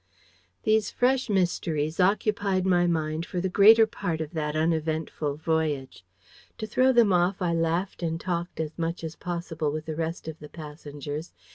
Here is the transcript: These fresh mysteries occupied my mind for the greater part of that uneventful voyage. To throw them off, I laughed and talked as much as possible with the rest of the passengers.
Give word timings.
These 0.63 0.89
fresh 0.89 1.29
mysteries 1.29 1.99
occupied 1.99 2.65
my 2.65 2.87
mind 2.87 3.23
for 3.23 3.39
the 3.39 3.49
greater 3.53 3.85
part 3.85 4.19
of 4.19 4.31
that 4.31 4.55
uneventful 4.55 5.35
voyage. 5.35 6.03
To 6.57 6.65
throw 6.65 6.91
them 6.91 7.13
off, 7.13 7.39
I 7.39 7.53
laughed 7.53 8.01
and 8.01 8.19
talked 8.19 8.59
as 8.59 8.79
much 8.79 9.03
as 9.03 9.15
possible 9.15 9.71
with 9.71 9.85
the 9.85 9.95
rest 9.95 10.27
of 10.27 10.39
the 10.39 10.49
passengers. 10.49 11.33